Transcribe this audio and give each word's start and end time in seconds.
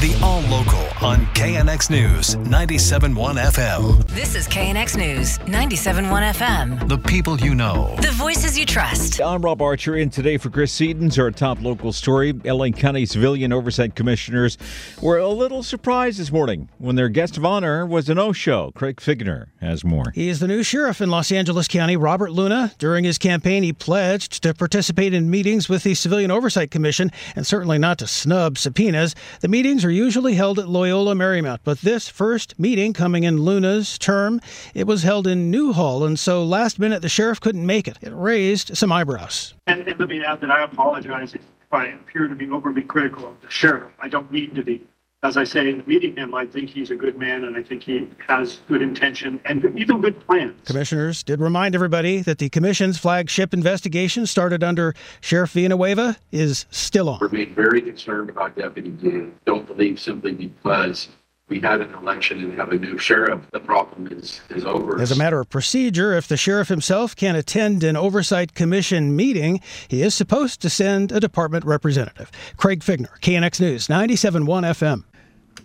The 0.00 0.18
All 0.22 0.40
Local 0.40 0.78
on 1.06 1.26
KNX 1.34 1.90
News 1.90 2.34
97.1 2.36 3.12
FM. 3.36 4.06
This 4.06 4.34
is 4.34 4.48
KNX 4.48 4.96
News 4.96 5.36
97.1 5.40 6.32
FM. 6.32 6.88
The 6.88 6.96
people 6.96 7.38
you 7.38 7.54
know. 7.54 7.94
The 8.00 8.10
voices 8.12 8.58
you 8.58 8.64
trust. 8.64 9.20
I'm 9.20 9.42
Rob 9.42 9.60
Archer, 9.60 9.96
and 9.96 10.10
today 10.10 10.38
for 10.38 10.48
Chris 10.48 10.72
Seaton's 10.72 11.18
our 11.18 11.30
top 11.30 11.60
local 11.60 11.92
story. 11.92 12.32
LA 12.32 12.70
County 12.70 13.04
Civilian 13.04 13.52
Oversight 13.52 13.94
Commissioners 13.94 14.56
were 15.02 15.18
a 15.18 15.28
little 15.28 15.62
surprised 15.62 16.18
this 16.18 16.32
morning 16.32 16.70
when 16.78 16.96
their 16.96 17.10
guest 17.10 17.36
of 17.36 17.44
honor 17.44 17.84
was 17.84 18.08
a 18.08 18.14
no-show. 18.14 18.72
Craig 18.74 18.96
Fiegener 18.96 19.48
has 19.60 19.84
more. 19.84 20.12
He 20.14 20.30
is 20.30 20.40
the 20.40 20.48
new 20.48 20.62
sheriff 20.62 21.02
in 21.02 21.10
Los 21.10 21.30
Angeles 21.30 21.68
County, 21.68 21.98
Robert 21.98 22.32
Luna. 22.32 22.72
During 22.78 23.04
his 23.04 23.18
campaign, 23.18 23.62
he 23.62 23.74
pledged 23.74 24.42
to 24.44 24.54
participate 24.54 25.12
in 25.12 25.28
meetings 25.28 25.68
with 25.68 25.82
the 25.82 25.94
Civilian 25.94 26.30
Oversight 26.30 26.70
Commission 26.70 27.12
and 27.36 27.46
certainly 27.46 27.76
not 27.76 27.98
to 27.98 28.06
snub 28.06 28.56
subpoenas. 28.56 29.14
The 29.40 29.48
meetings 29.48 29.84
are 29.84 29.89
usually 29.90 30.34
held 30.34 30.58
at 30.58 30.68
Loyola 30.68 31.14
Marymount, 31.14 31.60
but 31.64 31.80
this 31.80 32.08
first 32.08 32.58
meeting 32.58 32.92
coming 32.92 33.24
in 33.24 33.42
Luna's 33.42 33.98
term, 33.98 34.40
it 34.74 34.86
was 34.86 35.02
held 35.02 35.26
in 35.26 35.50
Newhall, 35.50 36.04
and 36.04 36.18
so 36.18 36.44
last 36.44 36.78
minute 36.78 37.02
the 37.02 37.08
sheriff 37.08 37.40
couldn't 37.40 37.66
make 37.66 37.86
it. 37.86 37.98
It 38.00 38.12
raised 38.12 38.76
some 38.76 38.92
eyebrows. 38.92 39.54
And, 39.66 39.86
and 39.86 39.98
let 39.98 40.08
me 40.08 40.24
add 40.24 40.40
that 40.40 40.50
I 40.50 40.64
apologize 40.64 41.34
if 41.34 41.42
I 41.72 41.86
appear 41.86 42.28
to 42.28 42.34
be 42.34 42.50
overly 42.50 42.82
critical 42.82 43.28
of 43.28 43.40
the 43.40 43.50
sheriff. 43.50 43.92
I 44.00 44.08
don't 44.08 44.30
mean 44.32 44.54
to 44.54 44.62
be. 44.62 44.82
As 45.22 45.36
I 45.36 45.44
say, 45.44 45.68
in 45.68 45.84
meeting 45.86 46.16
him, 46.16 46.34
I 46.34 46.46
think 46.46 46.70
he's 46.70 46.90
a 46.90 46.96
good 46.96 47.18
man 47.18 47.44
and 47.44 47.54
I 47.54 47.62
think 47.62 47.82
he 47.82 48.08
has 48.26 48.60
good 48.68 48.80
intention 48.80 49.38
and 49.44 49.62
even 49.78 50.00
good 50.00 50.18
plans. 50.26 50.58
Commissioners 50.64 51.22
did 51.22 51.42
remind 51.42 51.74
everybody 51.74 52.22
that 52.22 52.38
the 52.38 52.48
commission's 52.48 52.98
flagship 52.98 53.52
investigation 53.52 54.24
started 54.24 54.64
under 54.64 54.94
Sheriff 55.20 55.50
Villanueva 55.52 56.16
is 56.32 56.64
still 56.70 57.10
on. 57.10 57.18
We 57.20 57.26
remain 57.26 57.54
very 57.54 57.82
concerned 57.82 58.30
about 58.30 58.56
Deputy 58.56 58.92
Gang. 58.92 59.34
Don't 59.44 59.66
believe 59.66 60.00
simply 60.00 60.32
because 60.32 61.08
we 61.50 61.60
had 61.60 61.82
an 61.82 61.92
election 61.96 62.42
and 62.42 62.58
have 62.58 62.70
a 62.70 62.78
new 62.78 62.96
sheriff, 62.96 63.42
the 63.50 63.60
problem 63.60 64.06
is, 64.10 64.40
is 64.48 64.64
over. 64.64 64.98
As 64.98 65.12
a 65.12 65.16
matter 65.18 65.40
of 65.40 65.50
procedure, 65.50 66.14
if 66.14 66.28
the 66.28 66.36
sheriff 66.38 66.68
himself 66.68 67.14
can't 67.14 67.36
attend 67.36 67.84
an 67.84 67.96
oversight 67.96 68.54
commission 68.54 69.14
meeting, 69.16 69.60
he 69.88 70.00
is 70.00 70.14
supposed 70.14 70.62
to 70.62 70.70
send 70.70 71.12
a 71.12 71.20
department 71.20 71.66
representative. 71.66 72.30
Craig 72.56 72.80
Fiegener, 72.80 73.18
KNX 73.20 73.60
News, 73.60 73.88
97.1 73.88 74.46
FM. 74.46 75.04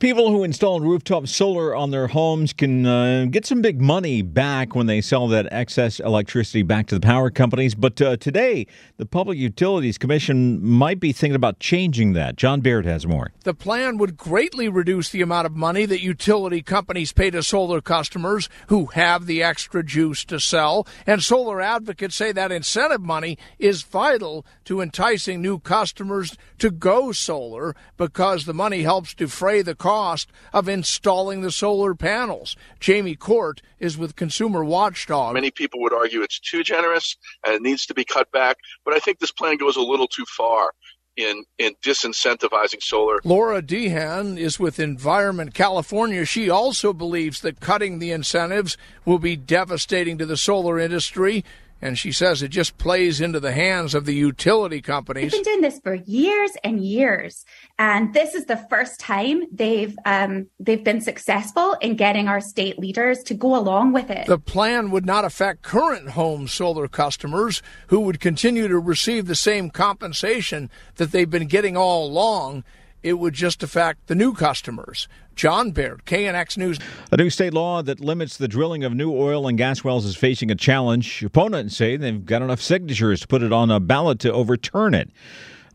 People 0.00 0.30
who 0.30 0.44
install 0.44 0.80
rooftop 0.80 1.28
solar 1.28 1.74
on 1.74 1.90
their 1.90 2.08
homes 2.08 2.52
can 2.52 2.84
uh, 2.84 3.26
get 3.30 3.46
some 3.46 3.62
big 3.62 3.80
money 3.80 4.22
back 4.22 4.74
when 4.74 4.86
they 4.86 5.00
sell 5.00 5.28
that 5.28 5.46
excess 5.52 6.00
electricity 6.00 6.62
back 6.62 6.88
to 6.88 6.94
the 6.96 7.00
power 7.00 7.30
companies. 7.30 7.74
But 7.74 8.02
uh, 8.02 8.16
today, 8.16 8.66
the 8.96 9.06
Public 9.06 9.38
Utilities 9.38 9.96
Commission 9.96 10.62
might 10.62 11.00
be 11.00 11.12
thinking 11.12 11.36
about 11.36 11.58
changing 11.60 12.12
that. 12.14 12.36
John 12.36 12.60
Baird 12.60 12.86
has 12.86 13.06
more. 13.06 13.32
The 13.44 13.54
plan 13.54 13.96
would 13.98 14.16
greatly 14.16 14.68
reduce 14.68 15.10
the 15.10 15.22
amount 15.22 15.46
of 15.46 15.56
money 15.56 15.86
that 15.86 16.02
utility 16.02 16.60
companies 16.60 17.12
pay 17.12 17.30
to 17.30 17.42
solar 17.42 17.80
customers 17.80 18.48
who 18.68 18.86
have 18.86 19.26
the 19.26 19.42
extra 19.42 19.82
juice 19.82 20.24
to 20.26 20.40
sell. 20.40 20.86
And 21.06 21.22
solar 21.22 21.60
advocates 21.60 22.16
say 22.16 22.32
that 22.32 22.52
incentive 22.52 23.00
money 23.00 23.38
is 23.58 23.82
vital 23.82 24.44
to 24.64 24.80
enticing 24.80 25.40
new 25.40 25.60
customers 25.60 26.36
to 26.58 26.70
go 26.70 27.12
solar 27.12 27.76
because 27.96 28.44
the 28.44 28.54
money 28.54 28.82
helps 28.82 29.14
defray 29.14 29.62
the 29.62 29.73
cost 29.74 30.30
of 30.52 30.68
installing 30.68 31.40
the 31.40 31.50
solar 31.50 31.94
panels. 31.94 32.56
Jamie 32.80 33.16
Court 33.16 33.62
is 33.78 33.98
with 33.98 34.16
Consumer 34.16 34.64
Watchdog. 34.64 35.34
Many 35.34 35.50
people 35.50 35.80
would 35.80 35.92
argue 35.92 36.22
it's 36.22 36.40
too 36.40 36.62
generous 36.62 37.16
and 37.46 37.54
it 37.54 37.62
needs 37.62 37.86
to 37.86 37.94
be 37.94 38.04
cut 38.04 38.30
back, 38.32 38.56
but 38.84 38.94
I 38.94 38.98
think 38.98 39.18
this 39.18 39.32
plan 39.32 39.56
goes 39.56 39.76
a 39.76 39.82
little 39.82 40.08
too 40.08 40.24
far 40.36 40.72
in 41.16 41.44
in 41.58 41.74
disincentivizing 41.82 42.82
solar. 42.82 43.20
Laura 43.24 43.62
Deehan 43.62 44.36
is 44.38 44.58
with 44.58 44.80
Environment 44.80 45.54
California. 45.54 46.24
She 46.24 46.50
also 46.50 46.92
believes 46.92 47.40
that 47.40 47.60
cutting 47.60 47.98
the 47.98 48.10
incentives 48.10 48.76
will 49.04 49.18
be 49.18 49.36
devastating 49.36 50.18
to 50.18 50.26
the 50.26 50.36
solar 50.36 50.78
industry. 50.78 51.44
And 51.84 51.98
she 51.98 52.12
says 52.12 52.42
it 52.42 52.48
just 52.48 52.78
plays 52.78 53.20
into 53.20 53.38
the 53.40 53.52
hands 53.52 53.94
of 53.94 54.06
the 54.06 54.14
utility 54.14 54.80
companies. 54.80 55.32
They've 55.32 55.44
been 55.44 55.52
doing 55.52 55.60
this 55.60 55.80
for 55.80 55.92
years 55.92 56.52
and 56.64 56.82
years, 56.82 57.44
and 57.78 58.14
this 58.14 58.34
is 58.34 58.46
the 58.46 58.56
first 58.70 58.98
time 58.98 59.42
they've 59.52 59.94
um, 60.06 60.46
they've 60.58 60.82
been 60.82 61.02
successful 61.02 61.76
in 61.82 61.96
getting 61.96 62.26
our 62.26 62.40
state 62.40 62.78
leaders 62.78 63.22
to 63.24 63.34
go 63.34 63.54
along 63.54 63.92
with 63.92 64.08
it. 64.08 64.26
The 64.26 64.38
plan 64.38 64.92
would 64.92 65.04
not 65.04 65.26
affect 65.26 65.60
current 65.60 66.08
home 66.10 66.48
solar 66.48 66.88
customers 66.88 67.60
who 67.88 68.00
would 68.00 68.18
continue 68.18 68.66
to 68.66 68.78
receive 68.78 69.26
the 69.26 69.34
same 69.34 69.68
compensation 69.68 70.70
that 70.94 71.12
they've 71.12 71.28
been 71.28 71.48
getting 71.48 71.76
all 71.76 72.06
along. 72.06 72.64
It 73.04 73.18
would 73.18 73.34
just 73.34 73.62
affect 73.62 74.06
the 74.06 74.14
new 74.14 74.32
customers. 74.32 75.08
John 75.36 75.72
Baird, 75.72 76.06
KNX 76.06 76.56
News. 76.56 76.78
A 77.12 77.18
new 77.18 77.28
state 77.28 77.52
law 77.52 77.82
that 77.82 78.00
limits 78.00 78.38
the 78.38 78.48
drilling 78.48 78.82
of 78.82 78.94
new 78.94 79.12
oil 79.12 79.46
and 79.46 79.58
gas 79.58 79.84
wells 79.84 80.06
is 80.06 80.16
facing 80.16 80.50
a 80.50 80.54
challenge. 80.54 81.22
Opponents 81.22 81.76
say 81.76 81.98
they've 81.98 82.24
got 82.24 82.40
enough 82.40 82.62
signatures 82.62 83.20
to 83.20 83.28
put 83.28 83.42
it 83.42 83.52
on 83.52 83.70
a 83.70 83.78
ballot 83.78 84.20
to 84.20 84.32
overturn 84.32 84.94
it. 84.94 85.10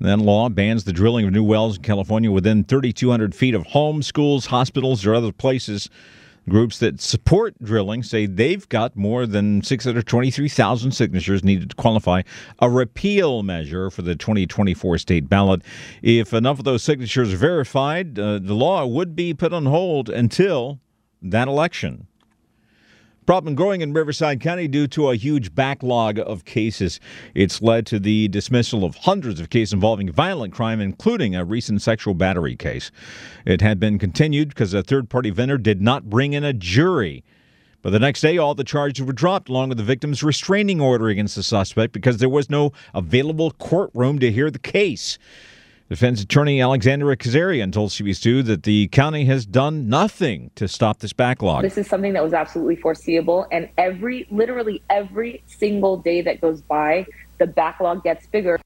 That 0.00 0.20
law 0.20 0.48
bans 0.48 0.84
the 0.84 0.92
drilling 0.94 1.26
of 1.26 1.32
new 1.34 1.44
wells 1.44 1.76
in 1.76 1.82
California 1.82 2.30
within 2.30 2.64
3,200 2.64 3.34
feet 3.34 3.54
of 3.54 3.66
homes, 3.66 4.06
schools, 4.06 4.46
hospitals, 4.46 5.04
or 5.04 5.14
other 5.14 5.30
places. 5.30 5.90
Groups 6.48 6.78
that 6.78 7.00
support 7.00 7.54
drilling 7.62 8.02
say 8.02 8.26
they've 8.26 8.68
got 8.68 8.96
more 8.96 9.26
than 9.26 9.62
623,000 9.62 10.92
signatures 10.92 11.44
needed 11.44 11.70
to 11.70 11.76
qualify 11.76 12.22
a 12.60 12.70
repeal 12.70 13.42
measure 13.42 13.90
for 13.90 14.02
the 14.02 14.16
2024 14.16 14.98
state 14.98 15.28
ballot. 15.28 15.62
If 16.02 16.32
enough 16.32 16.58
of 16.58 16.64
those 16.64 16.82
signatures 16.82 17.32
are 17.32 17.36
verified, 17.36 18.18
uh, 18.18 18.38
the 18.38 18.54
law 18.54 18.86
would 18.86 19.14
be 19.14 19.34
put 19.34 19.52
on 19.52 19.66
hold 19.66 20.08
until 20.08 20.80
that 21.22 21.48
election. 21.48 22.06
Problem 23.28 23.54
growing 23.54 23.82
in 23.82 23.92
Riverside 23.92 24.40
County 24.40 24.66
due 24.68 24.86
to 24.86 25.10
a 25.10 25.14
huge 25.14 25.54
backlog 25.54 26.18
of 26.18 26.46
cases. 26.46 26.98
It's 27.34 27.60
led 27.60 27.84
to 27.88 27.98
the 27.98 28.26
dismissal 28.28 28.86
of 28.86 28.94
hundreds 28.96 29.38
of 29.38 29.50
cases 29.50 29.74
involving 29.74 30.10
violent 30.10 30.54
crime, 30.54 30.80
including 30.80 31.36
a 31.36 31.44
recent 31.44 31.82
sexual 31.82 32.14
battery 32.14 32.56
case. 32.56 32.90
It 33.44 33.60
had 33.60 33.78
been 33.78 33.98
continued 33.98 34.48
because 34.48 34.72
a 34.72 34.82
third 34.82 35.10
party 35.10 35.28
vendor 35.28 35.58
did 35.58 35.82
not 35.82 36.08
bring 36.08 36.32
in 36.32 36.42
a 36.42 36.54
jury. 36.54 37.22
But 37.82 37.90
the 37.90 37.98
next 37.98 38.22
day, 38.22 38.38
all 38.38 38.54
the 38.54 38.64
charges 38.64 39.04
were 39.04 39.12
dropped, 39.12 39.50
along 39.50 39.68
with 39.68 39.76
the 39.76 39.84
victim's 39.84 40.22
restraining 40.22 40.80
order 40.80 41.08
against 41.08 41.36
the 41.36 41.42
suspect 41.42 41.92
because 41.92 42.16
there 42.16 42.30
was 42.30 42.48
no 42.48 42.72
available 42.94 43.50
courtroom 43.50 44.18
to 44.20 44.32
hear 44.32 44.50
the 44.50 44.58
case. 44.58 45.18
Defense 45.88 46.20
attorney 46.20 46.60
Alexandra 46.60 47.16
Kazarian 47.16 47.72
told 47.72 47.88
CBS 47.88 48.20
2 48.20 48.42
that 48.42 48.64
the 48.64 48.88
county 48.88 49.24
has 49.24 49.46
done 49.46 49.88
nothing 49.88 50.50
to 50.54 50.68
stop 50.68 50.98
this 50.98 51.14
backlog. 51.14 51.62
This 51.62 51.78
is 51.78 51.86
something 51.86 52.12
that 52.12 52.22
was 52.22 52.34
absolutely 52.34 52.76
foreseeable. 52.76 53.46
And 53.50 53.70
every, 53.78 54.26
literally 54.30 54.82
every 54.90 55.42
single 55.46 55.96
day 55.96 56.20
that 56.20 56.42
goes 56.42 56.60
by, 56.60 57.06
the 57.38 57.46
backlog 57.46 58.04
gets 58.04 58.26
bigger. 58.26 58.60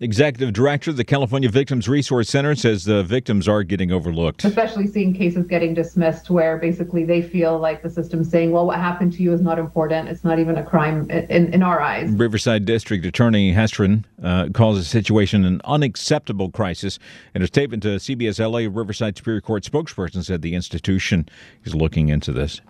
Executive 0.00 0.52
Director 0.52 0.90
of 0.90 0.96
the 0.96 1.04
California 1.04 1.48
Victims 1.48 1.88
Resource 1.88 2.28
Center 2.28 2.56
says 2.56 2.84
the 2.84 3.04
victims 3.04 3.46
are 3.46 3.62
getting 3.62 3.92
overlooked. 3.92 4.44
Especially 4.44 4.88
seeing 4.88 5.14
cases 5.14 5.46
getting 5.46 5.72
dismissed 5.72 6.30
where 6.30 6.58
basically 6.58 7.04
they 7.04 7.22
feel 7.22 7.60
like 7.60 7.80
the 7.80 7.88
system's 7.88 8.28
saying, 8.28 8.50
well, 8.50 8.66
what 8.66 8.78
happened 8.78 9.12
to 9.12 9.22
you 9.22 9.32
is 9.32 9.40
not 9.40 9.56
important. 9.56 10.08
It's 10.08 10.24
not 10.24 10.40
even 10.40 10.58
a 10.58 10.64
crime 10.64 11.08
in, 11.10 11.54
in 11.54 11.62
our 11.62 11.80
eyes. 11.80 12.10
Riverside 12.10 12.64
District 12.64 13.04
Attorney 13.06 13.52
Hestrin 13.52 14.04
uh, 14.20 14.48
calls 14.52 14.78
the 14.78 14.84
situation 14.84 15.44
an 15.44 15.60
unacceptable 15.64 16.50
crisis. 16.50 16.98
In 17.34 17.42
a 17.42 17.46
statement 17.46 17.84
to 17.84 17.90
CBS 17.96 18.40
LA, 18.40 18.68
Riverside 18.70 19.16
Superior 19.16 19.40
Court 19.40 19.62
spokesperson 19.62 20.24
said 20.24 20.42
the 20.42 20.56
institution 20.56 21.28
is 21.62 21.72
looking 21.72 22.08
into 22.08 22.32
this. 22.32 22.60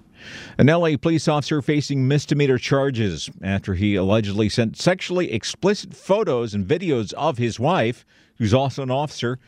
An 0.58 0.66
LA 0.66 0.96
police 0.96 1.28
officer 1.28 1.62
facing 1.62 2.06
misdemeanor 2.06 2.58
charges 2.58 3.30
after 3.42 3.74
he 3.74 3.94
allegedly 3.96 4.48
sent 4.48 4.76
sexually 4.76 5.32
explicit 5.32 5.94
photos 5.94 6.54
and 6.54 6.66
videos 6.66 7.12
of 7.14 7.38
his 7.38 7.58
wife, 7.60 8.04
who's 8.36 8.54
also 8.54 8.82
an 8.82 8.90
officer, 8.90 9.38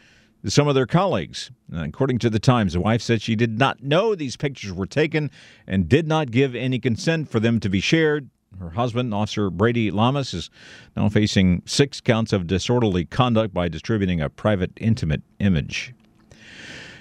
to 0.45 0.51
some 0.51 0.69
of 0.69 0.75
their 0.75 0.87
colleagues. 0.87 1.51
According 1.73 2.19
to 2.21 2.31
the 2.31 2.39
Times, 2.39 2.75
the 2.75 2.81
wife 2.81 3.03
said 3.03 3.21
she 3.21 3.35
did 3.35 3.59
not 3.59 3.83
know 3.83 4.15
these 4.15 4.37
pictures 4.37 4.73
were 4.73 4.87
taken 4.87 5.31
and 5.67 5.89
did 5.89 6.07
not 6.07 6.31
give 6.31 6.55
any 6.55 6.79
consent 6.79 7.29
for 7.29 7.41
them 7.41 7.59
to 7.61 7.69
be 7.69 7.81
shared. 7.81 8.31
Her 8.61 8.71
husband, 8.71 9.13
Officer 9.13 9.51
Brady 9.51 9.91
Lamas, 9.91 10.33
is 10.33 10.51
now 10.97 11.09
facing 11.09 11.63
six 11.67 12.01
counts 12.01 12.33
of 12.33 12.47
disorderly 12.47 13.05
conduct 13.05 13.53
by 13.53 13.69
distributing 13.69 14.21
a 14.21 14.31
private, 14.31 14.73
intimate 14.77 15.23
image. 15.41 15.93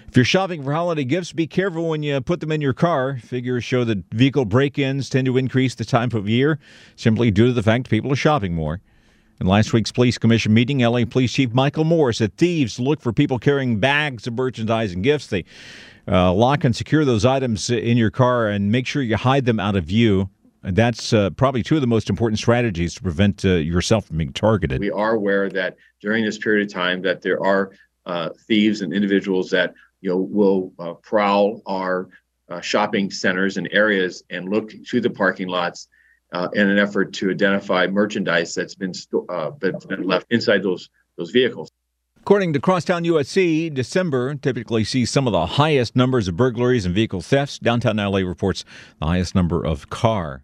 If 0.07 0.15
you're 0.15 0.25
shopping 0.25 0.63
for 0.63 0.73
holiday 0.73 1.03
gifts, 1.03 1.33
be 1.33 1.47
careful 1.47 1.89
when 1.89 2.01
you 2.01 2.21
put 2.21 2.39
them 2.39 2.51
in 2.51 2.61
your 2.61 2.73
car. 2.73 3.17
Figures 3.17 3.63
show 3.63 3.83
that 3.83 4.03
vehicle 4.11 4.45
break 4.45 4.79
ins 4.79 5.09
tend 5.09 5.25
to 5.25 5.37
increase 5.37 5.75
the 5.75 5.83
time 5.83 6.09
of 6.13 6.29
year 6.29 6.57
simply 6.95 7.31
due 7.31 7.47
to 7.47 7.53
the 7.53 7.63
fact 7.63 7.89
people 7.89 8.11
are 8.11 8.15
shopping 8.15 8.53
more. 8.53 8.79
In 9.41 9.47
last 9.47 9.73
week's 9.73 9.91
police 9.91 10.17
commission 10.17 10.53
meeting, 10.53 10.79
LA 10.79 11.03
Police 11.03 11.33
Chief 11.33 11.53
Michel 11.53 11.83
Moore 11.83 12.13
said 12.13 12.37
thieves 12.37 12.79
look 12.79 13.01
for 13.01 13.11
people 13.11 13.37
carrying 13.37 13.79
bags 13.79 14.25
of 14.27 14.35
merchandise 14.35 14.93
and 14.93 15.03
gifts. 15.03 15.27
They 15.27 15.43
uh, 16.07 16.31
lock 16.31 16.63
and 16.63 16.73
secure 16.73 17.03
those 17.03 17.25
items 17.25 17.69
in 17.69 17.97
your 17.97 18.11
car 18.11 18.47
and 18.47 18.71
make 18.71 18.87
sure 18.87 19.01
you 19.01 19.17
hide 19.17 19.43
them 19.43 19.59
out 19.59 19.75
of 19.75 19.83
view. 19.83 20.29
That's 20.63 21.11
uh, 21.11 21.31
probably 21.31 21.63
two 21.63 21.75
of 21.75 21.81
the 21.81 21.87
most 21.87 22.09
important 22.09 22.39
strategies 22.39 22.95
to 22.95 23.01
prevent 23.01 23.43
uh, 23.43 23.55
yourself 23.55 24.05
from 24.05 24.17
being 24.17 24.31
targeted. 24.31 24.79
We 24.79 24.91
are 24.91 25.13
aware 25.13 25.49
that 25.49 25.75
during 26.01 26.23
this 26.23 26.37
period 26.37 26.65
of 26.67 26.73
time 26.73 27.01
that 27.01 27.21
there 27.21 27.43
are 27.43 27.71
uh, 28.05 28.29
thieves 28.47 28.81
and 28.81 28.93
individuals 28.93 29.49
that 29.49 29.73
you 30.05 30.11
know 30.11 30.17
will 30.17 30.71
uh, 30.77 30.93
prowl 30.93 31.61
our 31.65 32.09
uh, 32.49 32.61
shopping 32.61 33.09
centers 33.09 33.57
and 33.57 33.67
areas 33.71 34.23
and 34.29 34.47
look 34.47 34.71
to 34.85 35.01
the 35.01 35.09
parking 35.09 35.47
lots 35.47 35.87
uh, 36.31 36.47
in 36.53 36.69
an 36.69 36.77
effort 36.77 37.11
to 37.13 37.31
identify 37.31 37.87
merchandise 37.87 38.53
that's 38.53 38.75
been 38.75 38.93
sto- 38.93 39.25
uh, 39.29 39.49
that's 39.59 39.85
been 39.85 40.03
left 40.03 40.27
inside 40.29 40.61
those 40.61 40.89
those 41.17 41.31
vehicles. 41.31 41.71
According 42.21 42.53
to 42.53 42.59
Crosstown 42.59 43.03
USC, 43.03 43.73
December 43.73 44.35
typically 44.35 44.83
sees 44.83 45.09
some 45.09 45.25
of 45.27 45.33
the 45.33 45.45
highest 45.45 45.95
numbers 45.95 46.27
of 46.27 46.35
burglaries 46.35 46.85
and 46.85 46.93
vehicle 46.93 47.21
thefts. 47.21 47.57
Downtown 47.57 47.97
LA 47.97 48.19
reports 48.19 48.63
the 48.99 49.07
highest 49.07 49.33
number 49.33 49.63
of 49.63 49.89
car 49.89 50.43